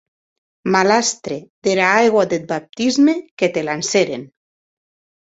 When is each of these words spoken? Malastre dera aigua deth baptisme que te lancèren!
Malastre 0.75 1.37
dera 1.69 1.91
aigua 1.99 2.25
deth 2.33 2.49
baptisme 2.55 3.17
que 3.41 3.55
te 3.59 3.67
lancèren! 3.71 4.29